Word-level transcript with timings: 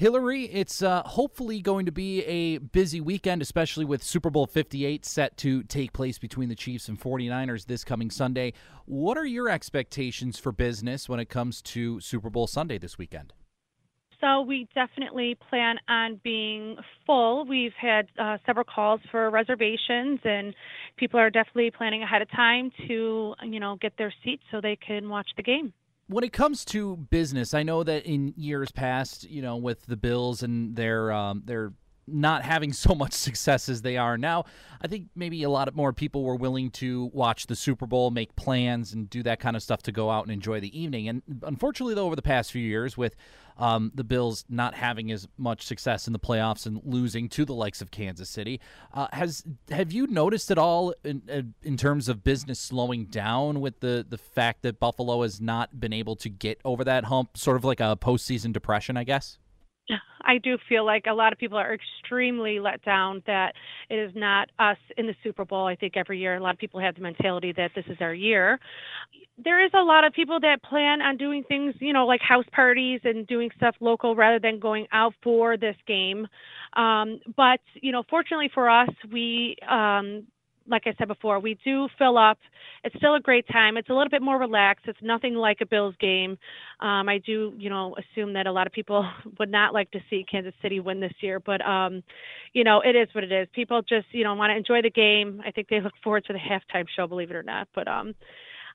Hillary, 0.00 0.44
it's 0.44 0.80
uh, 0.80 1.02
hopefully 1.02 1.60
going 1.60 1.84
to 1.84 1.92
be 1.92 2.24
a 2.24 2.56
busy 2.56 3.02
weekend, 3.02 3.42
especially 3.42 3.84
with 3.84 4.02
Super 4.02 4.30
Bowl 4.30 4.46
58 4.46 5.04
set 5.04 5.36
to 5.36 5.62
take 5.64 5.92
place 5.92 6.18
between 6.18 6.48
the 6.48 6.54
Chiefs 6.54 6.88
and 6.88 6.98
49ers 6.98 7.66
this 7.66 7.84
coming 7.84 8.10
Sunday. 8.10 8.54
What 8.86 9.18
are 9.18 9.26
your 9.26 9.50
expectations 9.50 10.38
for 10.38 10.52
business 10.52 11.06
when 11.06 11.20
it 11.20 11.28
comes 11.28 11.60
to 11.60 12.00
Super 12.00 12.30
Bowl 12.30 12.46
Sunday 12.46 12.78
this 12.78 12.96
weekend? 12.96 13.34
So 14.22 14.40
we 14.40 14.68
definitely 14.74 15.36
plan 15.50 15.76
on 15.86 16.18
being 16.24 16.78
full. 17.04 17.44
We've 17.44 17.74
had 17.78 18.06
uh, 18.18 18.38
several 18.46 18.64
calls 18.64 19.02
for 19.10 19.28
reservations, 19.28 20.20
and 20.24 20.54
people 20.96 21.20
are 21.20 21.28
definitely 21.28 21.72
planning 21.72 22.02
ahead 22.02 22.22
of 22.22 22.30
time 22.30 22.72
to, 22.88 23.34
you 23.42 23.60
know, 23.60 23.76
get 23.78 23.98
their 23.98 24.14
seats 24.24 24.44
so 24.50 24.62
they 24.62 24.76
can 24.76 25.10
watch 25.10 25.28
the 25.36 25.42
game 25.42 25.74
when 26.10 26.24
it 26.24 26.32
comes 26.32 26.64
to 26.66 26.96
business, 26.96 27.54
I 27.54 27.62
know 27.62 27.84
that 27.84 28.04
in 28.04 28.34
years 28.36 28.72
past, 28.72 29.30
you 29.30 29.42
know, 29.42 29.56
with 29.56 29.86
the 29.86 29.96
Bills 29.96 30.42
and 30.42 30.74
their 30.74 31.12
um, 31.12 31.42
their 31.44 31.72
not 32.12 32.42
having 32.42 32.72
so 32.74 32.94
much 32.94 33.12
success 33.12 33.68
as 33.68 33.82
they 33.82 33.96
are 33.96 34.18
now, 34.18 34.44
I 34.82 34.88
think 34.88 35.08
maybe 35.14 35.42
a 35.42 35.50
lot 35.50 35.68
of 35.68 35.76
more 35.76 35.92
people 35.92 36.24
were 36.24 36.36
willing 36.36 36.70
to 36.72 37.10
watch 37.12 37.46
the 37.46 37.56
Super 37.56 37.86
Bowl, 37.86 38.10
make 38.10 38.34
plans, 38.36 38.92
and 38.92 39.08
do 39.08 39.22
that 39.22 39.40
kind 39.40 39.56
of 39.56 39.62
stuff 39.62 39.82
to 39.84 39.92
go 39.92 40.10
out 40.10 40.24
and 40.24 40.32
enjoy 40.32 40.60
the 40.60 40.78
evening. 40.78 41.08
And 41.08 41.22
unfortunately, 41.42 41.94
though, 41.94 42.06
over 42.06 42.16
the 42.16 42.22
past 42.22 42.52
few 42.52 42.62
years, 42.62 42.96
with 42.96 43.14
um, 43.60 43.92
the 43.94 44.04
Bills 44.04 44.44
not 44.48 44.74
having 44.74 45.12
as 45.12 45.28
much 45.36 45.66
success 45.66 46.06
in 46.06 46.12
the 46.12 46.18
playoffs 46.18 46.66
and 46.66 46.80
losing 46.82 47.28
to 47.28 47.44
the 47.44 47.52
likes 47.52 47.82
of 47.82 47.90
Kansas 47.90 48.28
City. 48.28 48.58
Uh, 48.92 49.06
has 49.12 49.44
have 49.70 49.92
you 49.92 50.06
noticed 50.06 50.50
at 50.50 50.58
all 50.58 50.94
in, 51.04 51.22
uh, 51.30 51.42
in 51.62 51.76
terms 51.76 52.08
of 52.08 52.24
business 52.24 52.58
slowing 52.58 53.04
down 53.06 53.60
with 53.60 53.80
the 53.80 54.04
the 54.08 54.18
fact 54.18 54.62
that 54.62 54.80
Buffalo 54.80 55.22
has 55.22 55.40
not 55.40 55.78
been 55.78 55.92
able 55.92 56.16
to 56.16 56.30
get 56.30 56.58
over 56.64 56.82
that 56.84 57.04
hump, 57.04 57.36
sort 57.36 57.58
of 57.58 57.64
like 57.64 57.80
a 57.80 57.96
postseason 58.00 58.52
depression, 58.52 58.96
I 58.96 59.04
guess? 59.04 59.38
I 60.22 60.38
do 60.38 60.58
feel 60.68 60.84
like 60.84 61.04
a 61.08 61.12
lot 61.14 61.32
of 61.32 61.38
people 61.38 61.58
are 61.58 61.74
extremely 61.74 62.60
let 62.60 62.82
down 62.82 63.22
that 63.26 63.54
it 63.88 63.96
is 63.96 64.12
not 64.14 64.48
us 64.58 64.76
in 64.96 65.06
the 65.06 65.14
Super 65.22 65.44
Bowl. 65.44 65.66
I 65.66 65.76
think 65.76 65.96
every 65.96 66.18
year 66.18 66.36
a 66.36 66.42
lot 66.42 66.54
of 66.54 66.60
people 66.60 66.80
have 66.80 66.94
the 66.94 67.00
mentality 67.00 67.52
that 67.56 67.70
this 67.74 67.84
is 67.88 67.96
our 68.00 68.14
year. 68.14 68.58
There 69.42 69.64
is 69.64 69.70
a 69.74 69.82
lot 69.82 70.04
of 70.04 70.12
people 70.12 70.38
that 70.40 70.62
plan 70.62 71.00
on 71.00 71.16
doing 71.16 71.42
things, 71.44 71.74
you 71.80 71.92
know, 71.92 72.06
like 72.06 72.20
house 72.20 72.44
parties 72.52 73.00
and 73.04 73.26
doing 73.26 73.50
stuff 73.56 73.74
local 73.80 74.14
rather 74.14 74.38
than 74.38 74.60
going 74.60 74.86
out 74.92 75.14
for 75.22 75.56
this 75.56 75.76
game. 75.86 76.26
Um, 76.74 77.20
but, 77.36 77.60
you 77.80 77.90
know, 77.90 78.02
fortunately 78.08 78.50
for 78.52 78.68
us, 78.68 78.90
we 79.10 79.56
um, 79.68 80.26
like 80.68 80.82
I 80.86 80.94
said 80.98 81.08
before, 81.08 81.40
we 81.40 81.58
do 81.64 81.88
fill 81.98 82.16
up. 82.18 82.38
It's 82.84 82.94
still 82.96 83.14
a 83.14 83.20
great 83.20 83.46
time. 83.48 83.76
It's 83.76 83.88
a 83.88 83.92
little 83.92 84.08
bit 84.08 84.22
more 84.22 84.38
relaxed. 84.38 84.86
It's 84.88 84.98
nothing 85.02 85.34
like 85.34 85.58
a 85.60 85.66
Bills 85.66 85.94
game. 86.00 86.38
Um, 86.80 87.08
I 87.08 87.18
do, 87.24 87.52
you 87.58 87.70
know, 87.70 87.96
assume 87.96 88.32
that 88.34 88.46
a 88.46 88.52
lot 88.52 88.66
of 88.66 88.72
people 88.72 89.08
would 89.38 89.50
not 89.50 89.74
like 89.74 89.90
to 89.92 90.00
see 90.08 90.24
Kansas 90.30 90.54
City 90.62 90.80
win 90.80 91.00
this 91.00 91.12
year, 91.20 91.40
but 91.40 91.60
um, 91.66 92.02
you 92.52 92.64
know, 92.64 92.80
it 92.80 92.96
is 92.96 93.08
what 93.12 93.24
it 93.24 93.32
is. 93.32 93.48
People 93.52 93.82
just, 93.82 94.06
you 94.12 94.24
know, 94.24 94.34
want 94.34 94.50
to 94.50 94.56
enjoy 94.56 94.82
the 94.82 94.90
game. 94.90 95.42
I 95.46 95.50
think 95.50 95.68
they 95.68 95.80
look 95.80 95.94
forward 96.02 96.24
to 96.26 96.32
the 96.32 96.38
halftime 96.38 96.86
show, 96.94 97.06
believe 97.06 97.30
it 97.30 97.36
or 97.36 97.42
not. 97.42 97.68
But 97.74 97.88
um, 97.88 98.14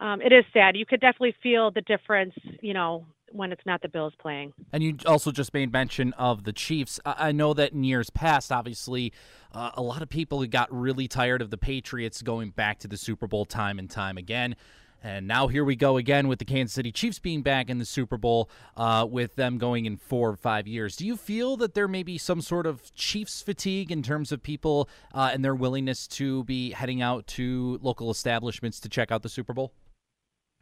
um, 0.00 0.22
it 0.22 0.32
is 0.32 0.44
sad. 0.52 0.76
You 0.76 0.86
could 0.86 1.00
definitely 1.00 1.34
feel 1.42 1.70
the 1.70 1.82
difference, 1.82 2.34
you 2.60 2.74
know, 2.74 3.04
when 3.30 3.52
it's 3.52 3.64
not 3.66 3.82
the 3.82 3.88
Bills 3.88 4.14
playing. 4.18 4.52
And 4.72 4.82
you 4.82 4.96
also 5.06 5.30
just 5.30 5.54
made 5.54 5.72
mention 5.72 6.12
of 6.14 6.44
the 6.44 6.52
Chiefs. 6.52 7.00
I 7.04 7.32
know 7.32 7.54
that 7.54 7.72
in 7.72 7.84
years 7.84 8.10
past, 8.10 8.52
obviously, 8.52 9.12
uh, 9.52 9.70
a 9.74 9.82
lot 9.82 10.02
of 10.02 10.08
people 10.08 10.44
got 10.46 10.68
really 10.72 11.08
tired 11.08 11.42
of 11.42 11.50
the 11.50 11.58
Patriots 11.58 12.22
going 12.22 12.50
back 12.50 12.78
to 12.80 12.88
the 12.88 12.96
Super 12.96 13.26
Bowl 13.26 13.44
time 13.44 13.78
and 13.78 13.88
time 13.88 14.18
again. 14.18 14.56
And 15.02 15.26
now 15.26 15.48
here 15.48 15.64
we 15.64 15.76
go 15.76 15.96
again 15.96 16.28
with 16.28 16.40
the 16.40 16.44
Kansas 16.44 16.74
City 16.74 16.92
Chiefs 16.92 17.18
being 17.18 17.42
back 17.42 17.70
in 17.70 17.78
the 17.78 17.86
Super 17.86 18.18
Bowl 18.18 18.50
uh, 18.76 19.06
with 19.08 19.34
them 19.34 19.56
going 19.56 19.86
in 19.86 19.96
four 19.96 20.28
or 20.28 20.36
five 20.36 20.66
years. 20.66 20.94
Do 20.94 21.06
you 21.06 21.16
feel 21.16 21.56
that 21.56 21.72
there 21.72 21.88
may 21.88 22.02
be 22.02 22.18
some 22.18 22.42
sort 22.42 22.66
of 22.66 22.94
Chiefs 22.94 23.40
fatigue 23.40 23.90
in 23.90 24.02
terms 24.02 24.30
of 24.30 24.42
people 24.42 24.90
uh, 25.14 25.30
and 25.32 25.42
their 25.42 25.54
willingness 25.54 26.06
to 26.08 26.44
be 26.44 26.72
heading 26.72 27.00
out 27.00 27.26
to 27.28 27.78
local 27.80 28.10
establishments 28.10 28.78
to 28.80 28.90
check 28.90 29.10
out 29.10 29.22
the 29.22 29.30
Super 29.30 29.54
Bowl? 29.54 29.72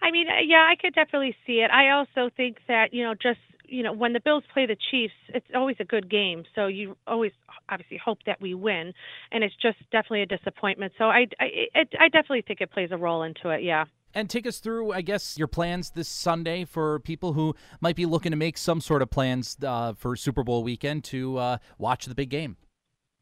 I 0.09 0.11
mean, 0.11 0.27
uh, 0.29 0.41
yeah, 0.43 0.67
I 0.67 0.75
could 0.81 0.95
definitely 0.95 1.37
see 1.47 1.61
it. 1.61 1.71
I 1.71 1.91
also 1.91 2.31
think 2.35 2.57
that, 2.67 2.95
you 2.95 3.05
know, 3.05 3.15
just, 3.15 3.41
you 3.67 3.83
know, 3.83 3.93
when 3.93 4.15
the 4.15 4.21
Bills 4.21 4.45
play 4.55 4.65
the 4.65 4.77
Chiefs, 4.91 5.13
it's 5.29 5.47
always 5.55 5.77
a 5.81 5.85
good 5.85 6.09
game. 6.09 6.45
So 6.55 6.67
you 6.67 6.97
always 7.07 7.33
obviously 7.69 7.99
hope 8.03 8.21
that 8.25 8.41
we 8.41 8.55
win, 8.55 8.95
and 9.31 9.45
it's 9.45 9.55
just 9.61 9.79
definitely 9.93 10.23
a 10.23 10.27
disappointment. 10.27 10.95
So 10.97 11.05
I 11.05 11.27
I, 11.39 11.47
it, 11.75 11.89
I 12.01 12.09
definitely 12.09 12.45
think 12.49 12.63
it 12.63 12.71
plays 12.71 12.89
a 12.91 12.97
role 12.97 13.23
into 13.23 13.51
it. 13.51 13.63
Yeah. 13.63 13.85
And 14.15 14.31
take 14.31 14.47
us 14.47 14.59
through, 14.59 14.93
I 14.93 15.03
guess, 15.03 15.37
your 15.37 15.49
plans 15.49 15.91
this 15.91 16.09
Sunday 16.09 16.65
for 16.65 16.99
people 17.01 17.35
who 17.35 17.55
might 17.83 17.95
be 17.95 18.07
looking 18.07 18.33
to 18.33 18.39
make 18.39 18.57
some 18.57 18.81
sort 18.81 19.03
of 19.03 19.11
plans 19.11 19.59
uh, 19.63 19.93
for 19.93 20.17
Super 20.17 20.43
Bowl 20.43 20.65
weekend 20.65 21.05
to 21.05 21.37
uh, 21.37 21.59
watch 21.77 22.07
the 22.07 22.15
big 22.15 22.31
game. 22.31 22.57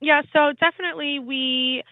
Yeah, 0.00 0.22
so 0.32 0.52
definitely 0.60 1.18
we 1.18 1.82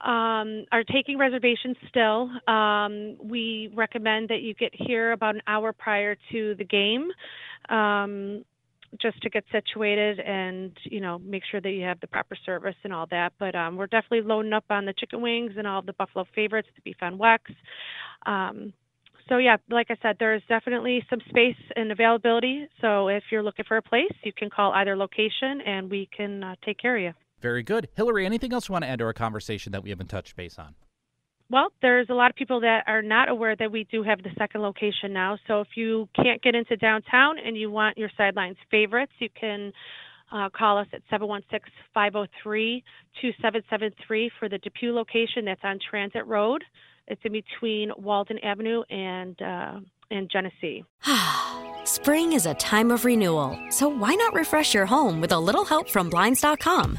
um, 0.00 0.66
are 0.72 0.84
taking 0.84 1.18
reservations 1.18 1.76
still. 1.88 2.30
Um, 2.52 3.16
we 3.22 3.70
recommend 3.74 4.28
that 4.28 4.42
you 4.42 4.54
get 4.54 4.72
here 4.74 5.12
about 5.12 5.36
an 5.36 5.42
hour 5.46 5.72
prior 5.72 6.16
to 6.32 6.54
the 6.56 6.64
game. 6.64 7.10
Um, 7.68 8.44
just 9.00 9.20
to 9.22 9.30
get 9.30 9.44
situated 9.52 10.20
and 10.20 10.72
you 10.84 11.00
know 11.00 11.18
make 11.18 11.42
sure 11.50 11.60
that 11.60 11.70
you 11.70 11.82
have 11.82 12.00
the 12.00 12.06
proper 12.06 12.36
service 12.46 12.76
and 12.84 12.92
all 12.92 13.06
that 13.10 13.32
but 13.38 13.54
um, 13.54 13.76
we're 13.76 13.86
definitely 13.86 14.22
loading 14.22 14.52
up 14.52 14.64
on 14.70 14.84
the 14.84 14.94
chicken 14.96 15.20
wings 15.20 15.52
and 15.58 15.66
all 15.66 15.82
the 15.82 15.92
buffalo 15.94 16.24
favorites 16.34 16.68
the 16.76 16.82
beef 16.82 16.96
on 17.02 17.18
weck 17.18 17.40
um, 18.26 18.72
so 19.28 19.38
yeah 19.38 19.56
like 19.70 19.88
i 19.90 19.96
said 20.02 20.16
there's 20.18 20.42
definitely 20.48 21.04
some 21.10 21.18
space 21.28 21.56
and 21.74 21.90
availability 21.92 22.68
so 22.80 23.08
if 23.08 23.24
you're 23.30 23.42
looking 23.42 23.64
for 23.66 23.76
a 23.76 23.82
place 23.82 24.12
you 24.22 24.32
can 24.32 24.48
call 24.48 24.72
either 24.72 24.96
location 24.96 25.60
and 25.66 25.90
we 25.90 26.08
can 26.16 26.42
uh, 26.42 26.54
take 26.64 26.78
care 26.78 26.96
of 26.96 27.02
you 27.02 27.25
very 27.40 27.62
good. 27.62 27.88
Hillary, 27.94 28.26
anything 28.26 28.52
else 28.52 28.68
you 28.68 28.72
want 28.72 28.84
to 28.84 28.88
add 28.88 28.98
to 28.98 29.04
our 29.04 29.12
conversation 29.12 29.72
that 29.72 29.82
we 29.82 29.90
haven't 29.90 30.08
touched 30.08 30.36
base 30.36 30.58
on? 30.58 30.74
Well, 31.48 31.68
there's 31.80 32.08
a 32.10 32.14
lot 32.14 32.30
of 32.30 32.36
people 32.36 32.60
that 32.60 32.82
are 32.86 33.02
not 33.02 33.28
aware 33.28 33.54
that 33.54 33.70
we 33.70 33.84
do 33.84 34.02
have 34.02 34.22
the 34.22 34.30
second 34.36 34.62
location 34.62 35.12
now. 35.12 35.38
So 35.46 35.60
if 35.60 35.68
you 35.76 36.08
can't 36.16 36.42
get 36.42 36.56
into 36.56 36.76
downtown 36.76 37.38
and 37.38 37.56
you 37.56 37.70
want 37.70 37.96
your 37.96 38.10
sidelines 38.16 38.56
favorites, 38.70 39.12
you 39.20 39.28
can 39.38 39.72
uh, 40.32 40.48
call 40.48 40.78
us 40.78 40.88
at 40.92 41.02
716 41.08 41.72
503 41.94 42.82
2773 43.20 44.30
for 44.40 44.48
the 44.48 44.58
Depew 44.58 44.92
location 44.92 45.44
that's 45.44 45.60
on 45.62 45.78
Transit 45.88 46.26
Road. 46.26 46.64
It's 47.06 47.20
in 47.24 47.32
between 47.32 47.92
Walden 47.96 48.38
Avenue 48.40 48.82
and 48.90 49.40
uh, 49.40 49.80
and 50.10 50.28
Genesee. 50.30 50.84
Spring 51.84 52.32
is 52.32 52.46
a 52.46 52.54
time 52.54 52.90
of 52.90 53.04
renewal, 53.04 53.56
so 53.70 53.88
why 53.88 54.14
not 54.14 54.34
refresh 54.34 54.74
your 54.74 54.86
home 54.86 55.20
with 55.20 55.30
a 55.30 55.38
little 55.38 55.64
help 55.64 55.88
from 55.88 56.10
Blinds.com? 56.10 56.98